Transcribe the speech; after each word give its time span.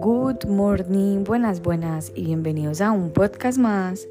Good 0.00 0.46
morning, 0.46 1.24
buenas, 1.24 1.60
buenas 1.62 2.12
y 2.14 2.26
bienvenidos 2.26 2.80
a 2.80 2.92
un 2.92 3.10
podcast 3.10 3.58
más 3.58 4.06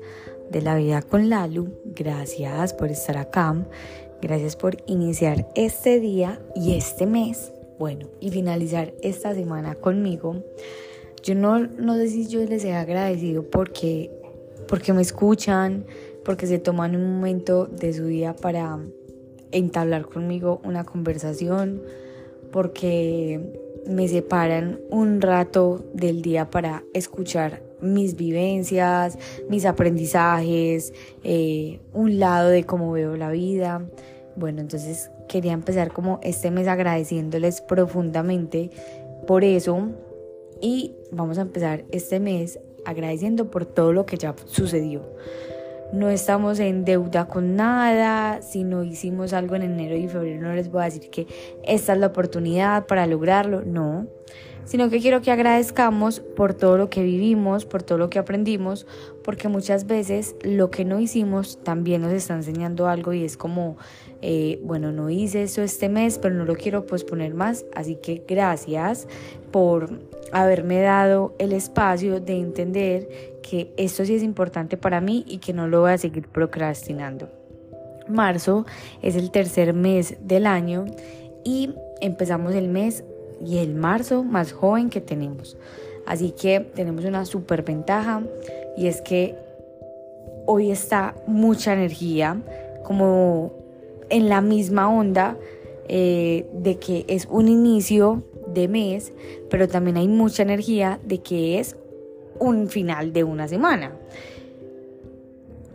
de 0.51 0.61
la 0.61 0.75
vida 0.75 1.01
con 1.01 1.29
Lalu. 1.29 1.69
Gracias 1.85 2.73
por 2.73 2.91
estar 2.91 3.15
acá, 3.17 3.55
gracias 4.21 4.57
por 4.57 4.75
iniciar 4.87 5.47
este 5.55 6.01
día 6.01 6.41
y 6.53 6.73
este 6.73 7.05
mes, 7.05 7.53
bueno, 7.79 8.09
y 8.19 8.31
finalizar 8.31 8.93
esta 9.01 9.33
semana 9.33 9.75
conmigo. 9.75 10.43
Yo 11.23 11.33
no, 11.33 11.59
no 11.59 11.95
sé 11.95 12.09
si 12.09 12.27
yo 12.27 12.43
les 12.43 12.65
he 12.65 12.73
agradecido 12.73 13.43
porque, 13.43 14.11
porque 14.67 14.91
me 14.91 15.01
escuchan, 15.01 15.85
porque 16.25 16.45
se 16.45 16.59
toman 16.59 16.97
un 16.97 17.15
momento 17.15 17.67
de 17.67 17.93
su 17.93 18.05
día 18.05 18.35
para 18.35 18.79
entablar 19.51 20.05
conmigo 20.07 20.61
una 20.63 20.83
conversación, 20.83 21.81
porque 22.51 23.41
me 23.87 24.07
separan 24.07 24.79
un 24.89 25.21
rato 25.21 25.85
del 25.93 26.21
día 26.21 26.49
para 26.49 26.83
escuchar 26.93 27.63
mis 27.81 28.15
vivencias, 28.15 29.17
mis 29.49 29.65
aprendizajes, 29.65 30.93
eh, 31.23 31.79
un 31.93 32.19
lado 32.19 32.49
de 32.49 32.63
cómo 32.65 32.91
veo 32.91 33.15
la 33.15 33.31
vida. 33.31 33.87
Bueno, 34.35 34.61
entonces 34.61 35.11
quería 35.27 35.53
empezar 35.53 35.91
como 35.91 36.19
este 36.23 36.51
mes 36.51 36.67
agradeciéndoles 36.67 37.61
profundamente 37.61 38.71
por 39.25 39.43
eso 39.43 39.89
y 40.61 40.95
vamos 41.11 41.37
a 41.37 41.41
empezar 41.41 41.85
este 41.91 42.19
mes 42.19 42.59
agradeciendo 42.85 43.51
por 43.51 43.65
todo 43.65 43.93
lo 43.93 44.05
que 44.05 44.17
ya 44.17 44.35
sucedió 44.45 45.01
no 45.93 46.09
estamos 46.09 46.59
en 46.59 46.85
deuda 46.85 47.27
con 47.27 47.55
nada, 47.55 48.41
si 48.41 48.63
no 48.63 48.83
hicimos 48.83 49.33
algo 49.33 49.55
en 49.55 49.63
enero 49.63 49.95
y 49.95 50.07
febrero 50.07 50.41
no 50.41 50.53
les 50.53 50.69
voy 50.69 50.81
a 50.81 50.85
decir 50.85 51.09
que 51.09 51.27
esta 51.63 51.93
es 51.93 51.99
la 51.99 52.07
oportunidad 52.07 52.85
para 52.85 53.07
lograrlo, 53.07 53.63
no, 53.63 54.07
sino 54.67 54.89
que 54.89 54.99
quiero 54.99 55.21
que 55.21 55.31
agradezcamos 55.31 56.19
por 56.19 56.53
todo 56.53 56.77
lo 56.77 56.89
que 56.89 57.01
vivimos, 57.01 57.65
por 57.65 57.83
todo 57.83 57.97
lo 57.97 58.09
que 58.09 58.19
aprendimos, 58.19 58.85
porque 59.23 59.47
muchas 59.47 59.87
veces 59.87 60.35
lo 60.43 60.69
que 60.69 60.83
no 60.83 60.99
hicimos 60.99 61.57
también 61.63 62.01
nos 62.01 62.11
está 62.11 62.35
enseñando 62.35 62.87
algo 62.87 63.13
y 63.13 63.23
es 63.23 63.37
como, 63.37 63.77
eh, 64.21 64.59
bueno, 64.63 64.91
no 64.91 65.09
hice 65.09 65.43
eso 65.43 65.61
este 65.61 65.87
mes, 65.87 66.19
pero 66.19 66.35
no 66.35 66.43
lo 66.43 66.55
quiero 66.55 66.85
posponer 66.85 67.33
más, 67.33 67.65
así 67.73 67.95
que 67.95 68.23
gracias 68.27 69.07
por 69.51 70.01
haberme 70.33 70.81
dado 70.81 71.33
el 71.39 71.53
espacio 71.53 72.19
de 72.19 72.37
entender 72.37 73.39
que 73.41 73.73
esto 73.77 74.03
sí 74.03 74.15
es 74.15 74.23
importante 74.23 74.75
para 74.75 74.99
mí 74.99 75.23
y 75.25 75.37
que 75.37 75.53
no 75.53 75.69
lo 75.69 75.81
voy 75.81 75.91
a 75.91 75.97
seguir 75.97 76.27
procrastinando. 76.27 77.29
Marzo 78.09 78.65
es 79.01 79.15
el 79.15 79.31
tercer 79.31 79.73
mes 79.73 80.17
del 80.19 80.45
año 80.45 80.85
y 81.45 81.73
empezamos 82.01 82.53
el 82.53 82.67
mes 82.67 83.05
y 83.45 83.57
el 83.57 83.75
marzo 83.75 84.23
más 84.23 84.51
joven 84.51 84.89
que 84.89 85.01
tenemos. 85.01 85.57
Así 86.05 86.31
que 86.31 86.61
tenemos 86.61 87.05
una 87.05 87.25
super 87.25 87.63
ventaja 87.63 88.23
y 88.77 88.87
es 88.87 89.01
que 89.01 89.35
hoy 90.45 90.71
está 90.71 91.15
mucha 91.27 91.73
energía 91.73 92.41
como 92.83 93.51
en 94.09 94.29
la 94.29 94.41
misma 94.41 94.89
onda 94.89 95.37
eh, 95.89 96.45
de 96.53 96.77
que 96.77 97.05
es 97.07 97.27
un 97.29 97.49
inicio 97.49 98.23
de 98.53 98.67
mes, 98.67 99.11
pero 99.49 99.67
también 99.67 99.97
hay 99.97 100.07
mucha 100.07 100.43
energía 100.43 100.99
de 101.03 101.19
que 101.19 101.59
es 101.59 101.75
un 102.39 102.69
final 102.69 103.13
de 103.13 103.23
una 103.23 103.47
semana. 103.47 103.91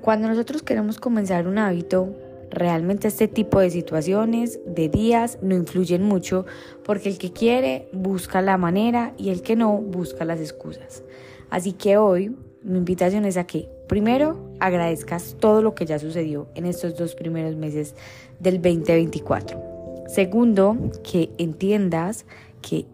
Cuando 0.01 0.29
nosotros 0.29 0.63
queremos 0.63 0.99
comenzar 0.99 1.47
un 1.47 1.59
hábito, 1.59 2.09
realmente 2.53 3.09
este 3.09 3.29
tipo 3.29 3.59
de 3.61 3.71
situaciones, 3.71 4.61
de 4.67 4.89
días, 4.89 5.39
no 5.43 5.57
influyen 5.57 6.03
mucho 6.03 6.45
porque 6.85 7.09
el 7.09 7.19
que 7.19 7.33
quiere 7.33 7.89
busca 7.93 8.43
la 8.43 8.59
manera 8.59 9.15
y 9.17 9.31
el 9.31 9.43
que 9.43 9.57
no 9.57 9.79
busca 9.79 10.25
las 10.25 10.39
excusas. 10.39 11.03
Así 11.51 11.73
que 11.73 11.97
hoy 11.97 12.37
mi 12.63 12.79
invitación 12.79 13.25
es 13.25 13.37
a 13.37 13.45
que 13.45 13.69
primero 13.89 14.55
agradezcas 14.61 15.37
todo 15.41 15.63
lo 15.63 15.75
que 15.75 15.87
ya 15.87 15.99
sucedió 15.99 16.47
en 16.55 16.67
estos 16.67 16.97
dos 16.97 17.15
primeros 17.15 17.57
meses 17.57 17.95
del 18.39 18.63
2024. 18.63 19.61
Segundo, 20.07 20.77
que 21.03 21.31
entiendas 21.39 22.27
que 22.61 22.87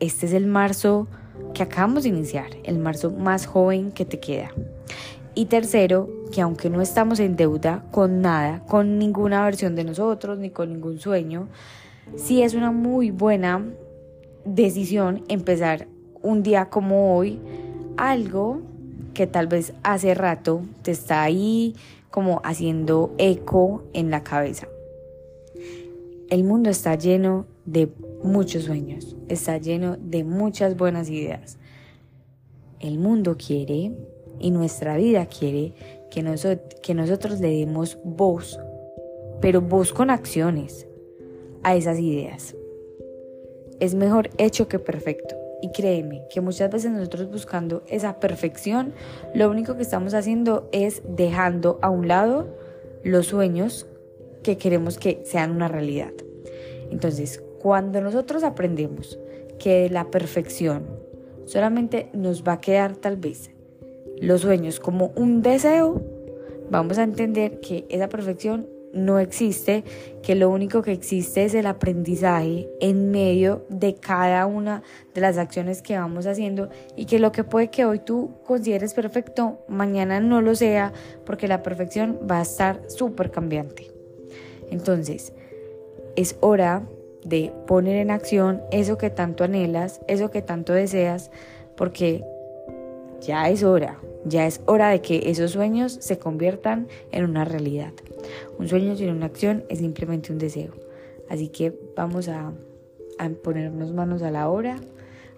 este 0.00 0.26
es 0.26 0.32
el 0.32 0.46
marzo 0.46 1.06
que 1.54 1.62
acabamos 1.62 2.02
de 2.02 2.10
iniciar, 2.10 2.50
el 2.64 2.78
marzo 2.78 3.10
más 3.10 3.46
joven 3.46 3.92
que 3.92 4.04
te 4.04 4.18
queda. 4.20 4.50
Y 5.34 5.46
tercero, 5.46 6.08
que 6.32 6.40
aunque 6.40 6.70
no 6.70 6.80
estamos 6.80 7.20
en 7.20 7.36
deuda 7.36 7.84
con 7.90 8.20
nada, 8.20 8.62
con 8.66 8.98
ninguna 8.98 9.44
versión 9.44 9.74
de 9.74 9.84
nosotros, 9.84 10.38
ni 10.38 10.50
con 10.50 10.72
ningún 10.72 10.98
sueño, 10.98 11.48
sí 12.16 12.42
es 12.42 12.54
una 12.54 12.72
muy 12.72 13.10
buena 13.10 13.64
decisión 14.44 15.24
empezar 15.28 15.88
un 16.22 16.42
día 16.42 16.70
como 16.70 17.16
hoy, 17.16 17.38
algo 17.96 18.60
que 19.14 19.26
tal 19.26 19.46
vez 19.46 19.72
hace 19.82 20.14
rato 20.14 20.62
te 20.82 20.90
está 20.90 21.22
ahí 21.22 21.74
como 22.10 22.40
haciendo 22.44 23.14
eco 23.18 23.84
en 23.92 24.10
la 24.10 24.22
cabeza. 24.22 24.68
El 26.28 26.44
mundo 26.44 26.70
está 26.70 26.94
lleno 26.96 27.46
de 27.64 27.88
muchos 28.22 28.64
sueños, 28.64 29.16
está 29.28 29.58
lleno 29.58 29.96
de 29.96 30.24
muchas 30.24 30.76
buenas 30.76 31.08
ideas. 31.08 31.58
El 32.80 32.98
mundo 32.98 33.36
quiere 33.38 33.92
y 34.38 34.50
nuestra 34.50 34.96
vida 34.96 35.26
quiere 35.26 35.74
que, 36.10 36.22
nosotros 36.94 37.40
le 37.40 37.50
demos 37.50 37.98
voz, 38.04 38.58
pero 39.40 39.60
voz 39.60 39.92
con 39.92 40.10
acciones 40.10 40.86
a 41.62 41.76
esas 41.76 41.98
ideas. 41.98 42.54
Es 43.80 43.94
mejor 43.94 44.30
hecho 44.38 44.68
que 44.68 44.78
perfecto. 44.78 45.36
Y 45.62 45.70
créeme 45.72 46.22
que 46.30 46.42
muchas 46.42 46.70
veces 46.70 46.90
nosotros 46.90 47.30
buscando 47.30 47.82
esa 47.88 48.20
perfección, 48.20 48.92
lo 49.34 49.50
único 49.50 49.74
que 49.76 49.82
estamos 49.82 50.12
haciendo 50.12 50.68
es 50.70 51.02
dejando 51.08 51.78
a 51.80 51.88
un 51.88 52.08
lado 52.08 52.46
los 53.02 53.28
sueños 53.28 53.86
que 54.42 54.58
queremos 54.58 54.98
que 54.98 55.22
sean 55.24 55.50
una 55.50 55.68
realidad. 55.68 56.12
Entonces, 56.90 57.42
cuando 57.60 58.00
nosotros 58.00 58.44
aprendemos 58.44 59.18
que 59.58 59.88
la 59.88 60.10
perfección 60.10 60.86
solamente 61.46 62.10
nos 62.12 62.44
va 62.44 62.54
a 62.54 62.60
quedar 62.60 62.96
tal 62.96 63.16
vez 63.16 63.50
los 64.20 64.42
sueños 64.42 64.80
como 64.80 65.12
un 65.16 65.42
deseo, 65.42 66.02
vamos 66.70 66.98
a 66.98 67.02
entender 67.02 67.60
que 67.60 67.86
esa 67.88 68.08
perfección 68.08 68.68
no 68.92 69.18
existe, 69.18 69.84
que 70.22 70.34
lo 70.34 70.50
único 70.50 70.82
que 70.82 70.92
existe 70.92 71.44
es 71.44 71.54
el 71.54 71.66
aprendizaje 71.66 72.68
en 72.80 73.10
medio 73.10 73.66
de 73.68 73.94
cada 73.94 74.46
una 74.46 74.82
de 75.14 75.20
las 75.20 75.38
acciones 75.38 75.82
que 75.82 75.98
vamos 75.98 76.26
haciendo 76.26 76.70
y 76.96 77.04
que 77.04 77.18
lo 77.18 77.30
que 77.30 77.44
puede 77.44 77.68
que 77.68 77.84
hoy 77.84 77.98
tú 77.98 78.30
consideres 78.44 78.94
perfecto, 78.94 79.58
mañana 79.68 80.20
no 80.20 80.40
lo 80.40 80.54
sea, 80.54 80.92
porque 81.24 81.46
la 81.46 81.62
perfección 81.62 82.18
va 82.28 82.38
a 82.38 82.42
estar 82.42 82.82
súper 82.88 83.30
cambiante. 83.30 83.90
Entonces, 84.70 85.32
es 86.16 86.36
hora 86.40 86.88
de 87.22 87.52
poner 87.66 87.96
en 87.96 88.10
acción 88.10 88.62
eso 88.70 88.96
que 88.98 89.10
tanto 89.10 89.44
anhelas, 89.44 90.00
eso 90.08 90.30
que 90.30 90.42
tanto 90.42 90.72
deseas, 90.72 91.30
porque 91.76 92.24
ya 93.26 93.48
es 93.50 93.64
hora, 93.64 93.98
ya 94.24 94.46
es 94.46 94.60
hora 94.66 94.90
de 94.90 95.00
que 95.00 95.30
esos 95.30 95.50
sueños 95.50 95.98
se 96.00 96.18
conviertan 96.18 96.86
en 97.10 97.24
una 97.24 97.44
realidad. 97.44 97.92
Un 98.58 98.68
sueño 98.68 98.94
sin 98.96 99.10
una 99.10 99.26
acción 99.26 99.64
es 99.68 99.78
simplemente 99.78 100.32
un 100.32 100.38
deseo. 100.38 100.72
Así 101.28 101.48
que 101.48 101.76
vamos 101.96 102.28
a, 102.28 102.52
ponernos 103.42 103.92
manos 103.92 104.22
a 104.22 104.30
la 104.30 104.48
obra, 104.48 104.76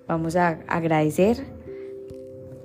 vamos 0.06 0.36
a 0.36 0.60
agradecer 0.66 1.38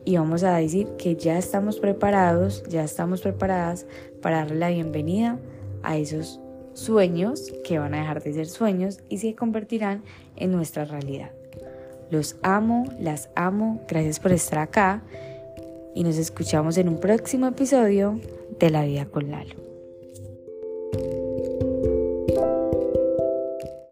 y 0.05 0.17
vamos 0.17 0.43
a 0.43 0.57
decir 0.57 0.87
que 0.97 1.15
ya 1.15 1.37
estamos 1.37 1.79
preparados, 1.79 2.63
ya 2.67 2.83
estamos 2.83 3.21
preparadas 3.21 3.85
para 4.21 4.37
darle 4.39 4.57
la 4.57 4.69
bienvenida 4.69 5.39
a 5.83 5.97
esos 5.97 6.41
sueños 6.73 7.53
que 7.63 7.79
van 7.79 7.93
a 7.93 7.99
dejar 7.99 8.21
de 8.23 8.33
ser 8.33 8.47
sueños 8.47 8.99
y 9.07 9.19
se 9.19 9.35
convertirán 9.35 10.03
en 10.35 10.51
nuestra 10.51 10.83
realidad. 10.83 11.31
Los 12.13 12.35
amo, 12.43 12.85
las 12.99 13.29
amo. 13.33 13.81
Gracias 13.89 14.19
por 14.19 14.31
estar 14.33 14.59
acá. 14.59 15.01
Y 15.95 16.03
nos 16.03 16.17
escuchamos 16.17 16.77
en 16.77 16.87
un 16.87 16.99
próximo 16.99 17.47
episodio 17.47 18.19
de 18.59 18.69
La 18.69 18.83
Vida 18.83 19.07
con 19.07 19.31
Lalo. 19.31 19.55